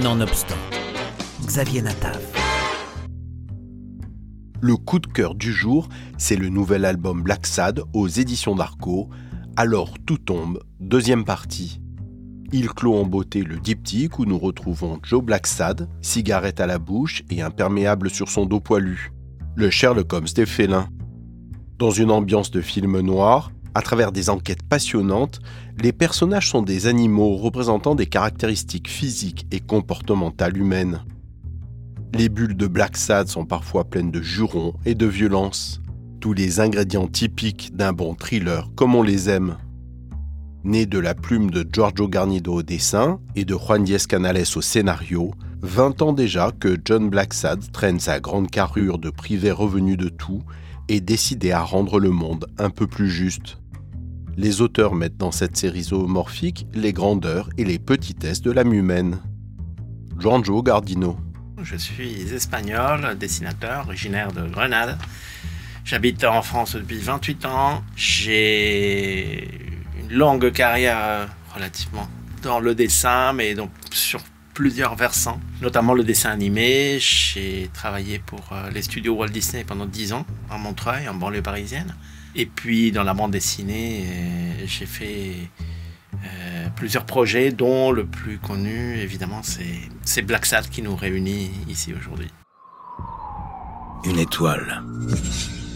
[0.00, 0.56] Nonobstant,
[1.44, 2.18] Xavier Natav.
[4.62, 9.10] Le coup de cœur du jour, c'est le nouvel album Black Sad aux éditions d'Arco.
[9.54, 11.82] Alors tout tombe, deuxième partie.
[12.52, 17.22] Il clôt en beauté le diptyque où nous retrouvons Joe Blacksad, cigarette à la bouche
[17.28, 19.12] et imperméable sur son dos poilu.
[19.56, 20.88] Le Sherlock Holmes des félins.
[21.76, 25.40] Dans une ambiance de film noir, à travers des enquêtes passionnantes,
[25.80, 31.04] les personnages sont des animaux représentant des caractéristiques physiques et comportementales humaines.
[32.14, 35.80] Les bulles de Black Sad sont parfois pleines de jurons et de violence,
[36.20, 39.56] tous les ingrédients typiques d'un bon thriller comme on les aime.
[40.64, 44.60] Né de la plume de Giorgio Garnido au dessin et de Juan Diez Canales au
[44.60, 50.08] scénario, 20 ans déjà que John Blacksad traîne sa grande carrure de privé revenu de
[50.08, 50.42] tout
[50.88, 53.58] et décidé à rendre le monde un peu plus juste.
[54.36, 59.18] Les auteurs mettent dans cette série zoomorphique les grandeurs et les petitesses de l'âme humaine.
[60.18, 61.18] Giorgio Gardino.
[61.62, 64.98] Je suis espagnol, dessinateur, originaire de Grenade.
[65.84, 67.82] J'habite en France depuis 28 ans.
[67.96, 69.48] J'ai
[70.00, 72.08] une longue carrière euh, relativement
[72.42, 74.20] dans le dessin, mais donc sur
[74.54, 76.98] plusieurs versants, notamment le dessin animé.
[77.00, 81.42] J'ai travaillé pour euh, les studios Walt Disney pendant 10 ans, à Montreuil, en banlieue
[81.42, 81.94] parisienne.
[82.34, 85.32] Et puis dans la bande dessinée, euh, j'ai fait
[86.24, 89.42] euh, plusieurs projets, dont le plus connu, évidemment,
[90.04, 92.28] c'est Black Sad qui nous réunit ici aujourd'hui.
[94.04, 94.82] Une étoile.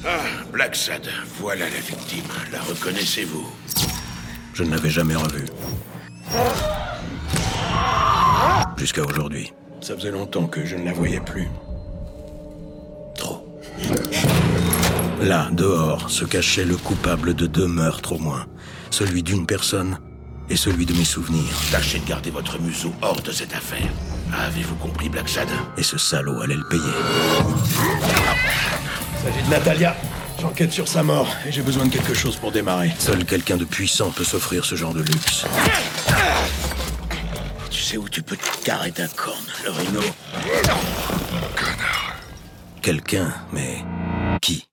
[0.05, 1.09] Ah, Black Sad,
[1.41, 2.25] voilà la victime.
[2.53, 3.47] La reconnaissez-vous
[4.55, 5.47] Je ne l'avais jamais revue.
[8.77, 9.53] Jusqu'à aujourd'hui.
[9.81, 11.49] Ça faisait longtemps que je ne la voyais plus.
[13.17, 13.61] Trop.
[15.23, 18.47] Là, dehors, se cachait le coupable de deux meurtres au moins.
[18.91, 19.99] Celui d'une personne
[20.51, 21.55] et celui de mes souvenirs.
[21.73, 23.89] Tâchez de garder votre museau hors de cette affaire.
[24.47, 26.83] Avez-vous compris, Black Sad Et ce salaud allait le payer.
[29.13, 29.97] Il s'agit de Natalia.
[30.41, 32.93] J'enquête sur sa mort et j'ai besoin de quelque chose pour démarrer.
[32.99, 35.47] Seul quelqu'un de puissant peut s'offrir ce genre de luxe.
[37.89, 40.01] Sais où tu peux te carrer ta corne, le rhino
[41.55, 42.17] Connard.
[42.83, 43.77] Quelqu'un, mais
[44.43, 44.67] qui?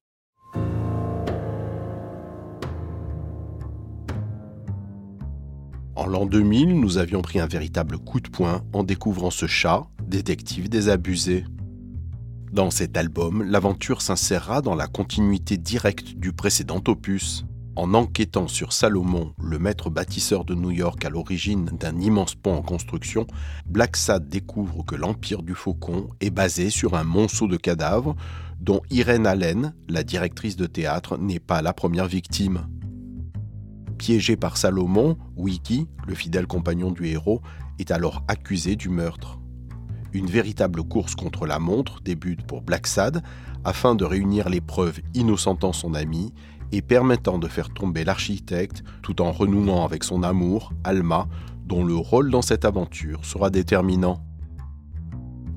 [5.95, 9.83] En l'an 2000, nous avions pris un véritable coup de poing en découvrant ce chat,
[10.07, 11.45] détective désabusé.
[12.51, 17.45] Dans cet album, l'aventure s'insérera dans la continuité directe du précédent opus.
[17.75, 22.55] En enquêtant sur Salomon, le maître bâtisseur de New York à l'origine d'un immense pont
[22.55, 23.25] en construction,
[23.65, 28.15] Black Sad découvre que l'Empire du Faucon est basé sur un monceau de cadavres
[28.59, 32.67] dont Irene Allen, la directrice de théâtre, n'est pas la première victime.
[33.97, 37.41] Piégé par Salomon, Wiki, le fidèle compagnon du héros,
[37.79, 39.39] est alors accusé du meurtre.
[40.13, 43.23] Une véritable course contre la montre débute pour Black Sad
[43.63, 46.33] afin de réunir les preuves innocentant son ami
[46.73, 51.27] et permettant de faire tomber l'architecte tout en renouant avec son amour, Alma,
[51.65, 54.25] dont le rôle dans cette aventure sera déterminant.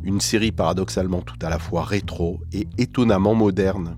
[0.02, 3.96] Une série paradoxalement tout à la fois rétro et étonnamment moderne.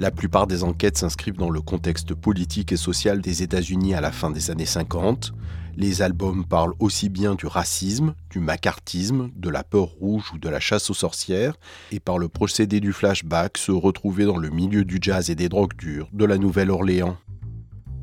[0.00, 4.12] La plupart des enquêtes s'inscrivent dans le contexte politique et social des États-Unis à la
[4.12, 5.34] fin des années 50.
[5.76, 10.48] Les albums parlent aussi bien du racisme, du macartisme, de la peur rouge ou de
[10.48, 11.52] la chasse aux sorcières,
[11.92, 15.50] et par le procédé du flashback se retrouver dans le milieu du jazz et des
[15.50, 17.18] drogues dures de la Nouvelle-Orléans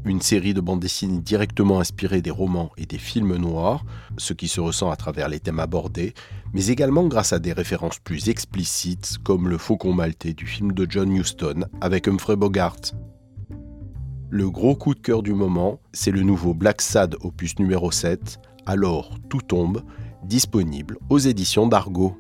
[0.07, 3.84] une série de bandes dessinées directement inspirées des romans et des films noirs,
[4.18, 6.13] ce qui se ressent à travers les thèmes abordés,
[6.53, 10.88] mais également grâce à des références plus explicites comme le Faucon maltais du film de
[10.90, 12.78] John Huston avec Humphrey Bogart.
[14.29, 18.39] Le gros coup de cœur du moment, c'est le nouveau Black Sad opus numéro 7,
[18.66, 19.84] Alors tout tombe,
[20.24, 22.18] disponible aux éditions d'Argo.